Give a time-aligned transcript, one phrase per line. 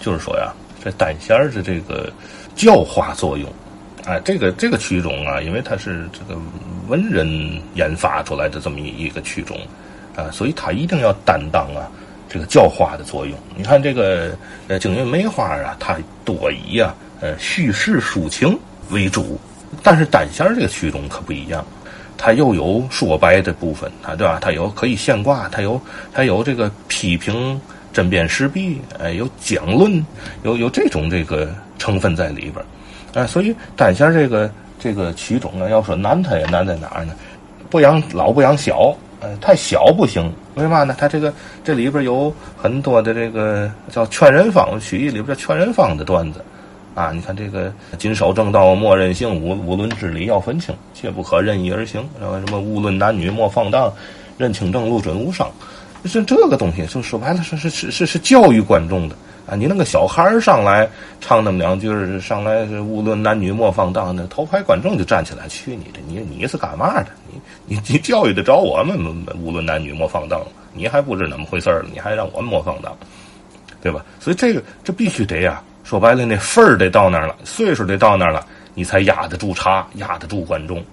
[0.00, 0.52] 就是说呀，
[0.82, 2.12] 这单弦儿的这个
[2.54, 3.50] 教化作用，
[4.04, 6.40] 哎，这个这个曲种啊，因为它是这个
[6.88, 7.28] 文人
[7.74, 9.58] 研发出来的这么一一个曲种
[10.16, 11.90] 啊，所以它一定要担当啊
[12.28, 13.38] 这个教化的作用。
[13.56, 14.36] 你看这个
[14.68, 18.58] 呃京韵梅花啊，它多以啊呃叙事抒情
[18.90, 19.38] 为主，
[19.82, 21.64] 但是单弦儿这个曲种可不一样。
[22.20, 24.38] 它又有说白的部分，它对吧？
[24.40, 25.80] 它有可以现挂，它有
[26.12, 27.60] 它有这个批评
[27.92, 30.04] 针砭时弊，哎，有讲论，
[30.42, 32.64] 有有这种这个成分在里边儿，
[33.14, 37.12] 哎，所以单弦这个这个曲种呢，要说难，它也难在哪儿呢？
[37.70, 40.94] 不养老不养小，呃，太小不行，为嘛呢？
[40.98, 46.44] 它这个这里边有很多的这个叫劝人方曲艺里边叫劝人方的段子。
[46.94, 53.88] 啊，你看这个“谨守正道，莫任性；无无论之理，要分清，切不可任意而行。”然后什么“无论男女，莫放荡；
[54.36, 55.48] 认清正路，准无伤。”
[56.04, 59.16] 是这个东西，就说白了，是是是是是教育观众的
[59.48, 59.56] 啊！
[59.56, 60.88] 你那个小孩儿上来
[61.20, 65.98] 唱那么两句，上来是“无论男女，莫放荡”，那头排观众就站起来，去你的！
[66.06, 67.06] 你你是干嘛的？
[67.26, 68.96] 你你你教育得着我们
[69.42, 70.40] ？“无论男女，莫放荡”，
[70.72, 72.96] 你还不知怎么回事儿你还让我们莫放荡，
[73.82, 74.04] 对吧？
[74.20, 75.62] 所以这个这必须得呀。
[75.82, 80.84] 说白了，那份儿得到那儿了，岁数得到那儿了，你才压得住茶，压得住观众。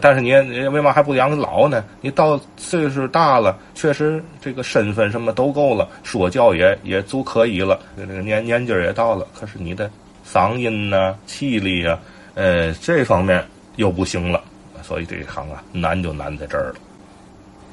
[0.00, 0.32] 但是你
[0.68, 1.84] 为嘛还不养老呢？
[2.00, 9.26] 你到岁数大了，确实这个身份什么都够了，说教也也足可以了，这个年年纪也到了。
[9.38, 9.90] 可是你的
[10.28, 11.98] 嗓音呐、气力呀，
[12.34, 13.44] 呃，这方面
[13.76, 14.42] 又不行了。
[14.82, 16.74] 所以这一行啊，难就难在这儿了。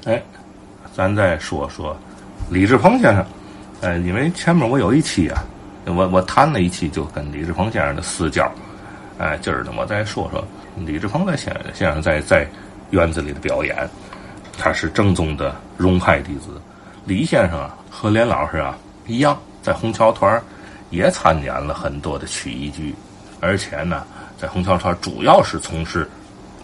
[0.05, 0.21] 哎，
[0.95, 1.97] 咱再说说
[2.49, 3.25] 李志鹏先生，
[3.81, 5.43] 呃，因为前面我有一期啊。
[5.85, 8.49] 我我谈了一期，就跟李志鹏先生的私交，
[9.21, 10.43] 哎，今儿呢，我再说说
[10.75, 12.43] 李志鹏在先先生在在
[12.89, 13.87] 院子里的表演。
[14.57, 16.59] 他是正宗的荣派弟子。
[17.05, 20.41] 李先生啊，和连老师啊一样，在红桥团
[20.89, 22.95] 也参演了很多的曲艺剧，
[23.39, 24.03] 而且呢，
[24.39, 26.09] 在红桥团主要是从事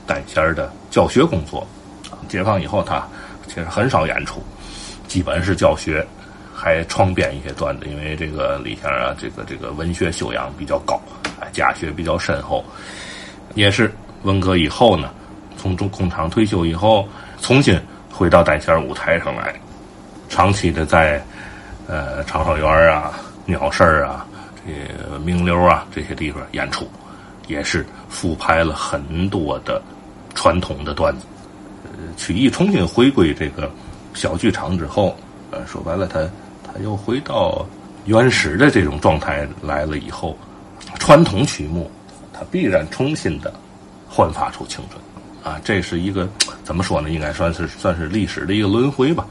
[0.08, 1.66] 单弦的教学工作。
[2.28, 3.08] 解放以后，他
[3.48, 4.42] 其实很少演出，
[5.08, 6.04] 基本是教学。
[6.60, 11.00] 还创编一些段子，因为这个李先生啊，这个这个文学修养比较高，
[11.40, 12.66] 哎，家学比较深厚，
[13.54, 15.12] 也是文革以后呢，
[15.56, 17.08] 从中工厂退休以后，
[17.40, 17.80] 重新
[18.12, 19.54] 回到单弦舞台上来，
[20.30, 21.24] 长期的在
[21.88, 23.14] 呃长寿园啊、
[23.46, 24.26] 鸟市啊、
[24.66, 26.90] 这名流啊这些地方演出，
[27.46, 29.80] 也是复排了很多的
[30.34, 31.26] 传统的段子，
[31.84, 33.72] 呃，曲艺重新回归这个
[34.16, 35.16] 小剧场之后，
[35.52, 36.20] 呃，说白了他。
[36.82, 37.66] 又回到
[38.06, 40.38] 原始的这种状态来了以后，
[41.00, 41.90] 传统曲目
[42.32, 43.54] 它必然重新的
[44.08, 45.02] 焕发出青春
[45.44, 45.60] 啊！
[45.64, 46.28] 这是一个
[46.64, 47.10] 怎么说呢？
[47.10, 49.26] 应该算是算是历史的一个轮回吧。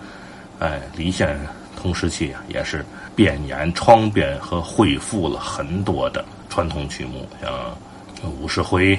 [0.59, 1.39] 哎，李先
[1.81, 2.84] 同时期啊，也是
[3.15, 7.51] 编演、创编和恢复了很多的传统曲目，像
[8.41, 8.97] 《五十回》，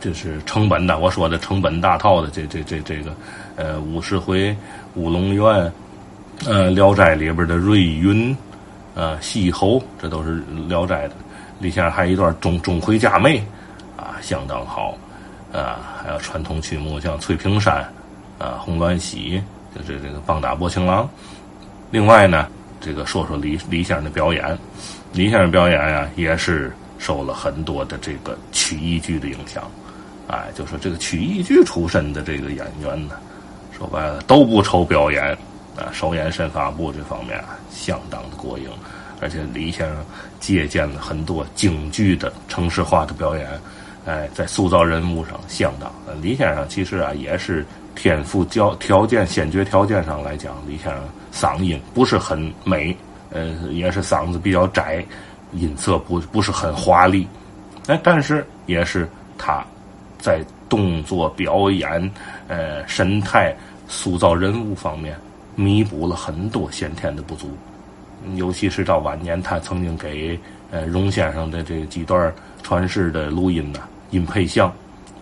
[0.00, 0.98] 这是成本的。
[0.98, 3.12] 我说的成本大套的这这这这个
[3.56, 4.50] 呃，《五十回》
[4.94, 5.44] 《乌龙院》。
[6.46, 8.34] 呃，《聊斋》里边的瑞云，
[8.94, 10.36] 呃，西侯，这都是
[10.68, 11.14] 《聊斋》的。
[11.58, 13.42] 李先生还有一段钟钟馗嫁妹，
[13.96, 14.96] 啊，相当好。
[15.52, 17.74] 啊，还有传统曲目，像《翠屏山》，
[18.44, 19.42] 啊，《红鸾喜》，
[19.76, 21.08] 就是这个棒打薄情郎。
[21.90, 22.46] 另外呢，
[22.80, 24.56] 这个说说李李先生的表演。
[25.12, 29.68] 李先生表演呀，也是受了很多的这个曲艺剧的影响。
[30.28, 33.14] 哎，就说这个曲艺剧出身的这个演员呢，
[33.76, 35.36] 说白了都不愁表演。
[35.78, 38.68] 啊，手眼身法步这方面啊，相当的过硬，
[39.20, 40.04] 而且李先生
[40.40, 43.48] 借鉴了很多京剧的城市化的表演，
[44.04, 45.90] 哎，在塑造人物上相当。
[46.20, 51.02] 李先生其实啊，也是天赋条条件先决条件上来讲，李先生
[51.32, 52.96] 嗓音不是很美，
[53.30, 55.04] 呃，也是嗓子比较窄，
[55.52, 57.26] 音色不不是很华丽，
[57.86, 59.64] 哎，但是也是他
[60.18, 62.10] 在动作表演、
[62.48, 63.54] 呃，神态
[63.86, 65.16] 塑造人物方面。
[65.60, 67.50] 弥补了很多先天的不足，
[68.36, 70.38] 尤其是到晚年，他曾经给
[70.70, 72.32] 呃荣先生的这几段
[72.62, 74.72] 传世的录音呐，音配像，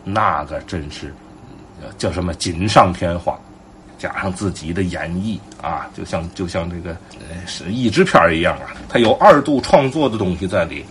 [0.05, 1.15] 那个真是
[1.97, 3.35] 叫什么锦上添花，
[3.97, 6.94] 加上自己的演绎啊，就像就像这个
[7.47, 10.85] 是译制片一样啊，他有二度创作的东西在里，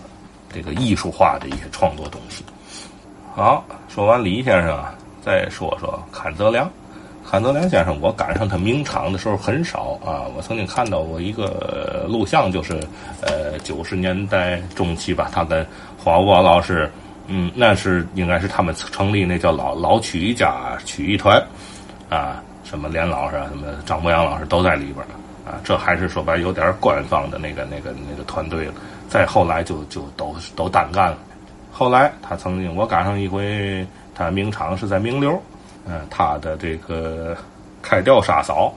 [0.52, 2.44] 这个艺术化的一些创作东西。
[3.32, 4.84] 好，说完李先生，
[5.22, 6.68] 再说说阚泽良。
[7.28, 10.22] 韩德良先生，我赶上他名场的时候很少啊。
[10.36, 12.74] 我曾经看到过一个录像，就是
[13.20, 15.66] 呃九十年代中期吧，他跟
[15.98, 16.88] 黄国老师，
[17.26, 21.44] 嗯，那是应该是他们成立那叫老老曲艺家曲艺团，
[22.08, 25.04] 啊，什么连老师啊，什么张博洋老师都在里边
[25.44, 28.74] 啊，这还是说白有点官方的那个那个那个团队了。
[29.08, 31.18] 再后来就就都 都单干了。
[31.72, 33.84] 后来他曾经我赶上一回，
[34.14, 35.42] 他名场是在名流，
[35.86, 37.36] 嗯，他的这个
[37.80, 38.74] 开吊沙嫂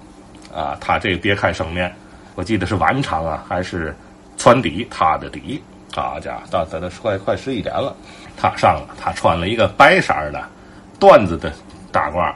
[0.53, 1.93] 啊，他这别开生面，
[2.35, 3.95] 我记得是晚场啊，还是
[4.37, 5.61] 船底他的底，
[5.93, 7.95] 好家伙，到咱那快快十一点了，
[8.37, 10.41] 他上了，他穿了一个白色的
[10.99, 11.51] 缎子的
[11.91, 12.33] 大褂，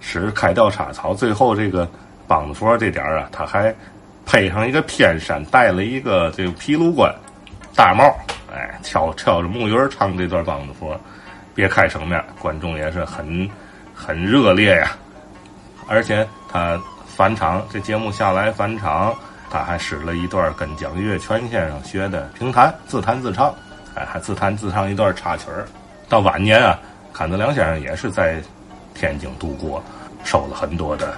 [0.00, 1.88] 使开吊沙草，最后这个。
[2.26, 3.72] 梆子佛这点儿啊，他还
[4.24, 7.14] 配上一个偏衫，戴了一个这个皮鲁冠
[7.76, 8.02] 大帽，
[8.50, 10.98] 哎，敲敲 着木鱼唱这段梆子佛，
[11.54, 13.46] 别开生面，观众也是很
[13.94, 14.90] 很热烈呀。
[15.86, 19.14] 而且他返场，这节目下来返场，
[19.50, 23.54] 他还使了一段跟蒋月泉先生学的评弹，自弹自唱，
[23.94, 25.66] 哎，还自弹自唱一段插曲儿。
[26.08, 26.78] 到晚年啊，
[27.12, 28.42] 阚德良先生也是在
[28.94, 29.82] 天津度过，
[30.24, 31.14] 收了很多的。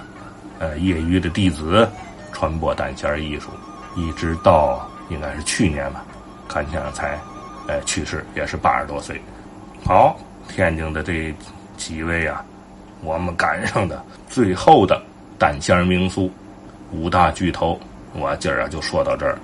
[0.59, 1.87] 呃，业余的弟子
[2.33, 3.51] 传播单弦艺术，
[3.95, 6.03] 一直到应该是去年吧，
[6.47, 7.17] 看先生才
[7.67, 9.21] 呃去世，也是八十多岁。
[9.85, 11.31] 好，天津的这
[11.77, 12.43] 几位啊，
[13.01, 15.01] 我们赶上的最后的
[15.37, 16.31] 单弦名宿
[16.91, 17.79] 五大巨头，
[18.13, 19.37] 我今儿啊就说到这儿。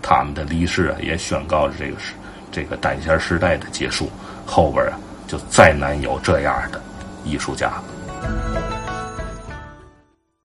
[0.00, 2.14] 他们的离世啊，也宣告着这个是
[2.52, 4.08] 这个单弦时代的结束。
[4.46, 6.80] 后边啊，就再难有这样的
[7.24, 7.84] 艺术家了。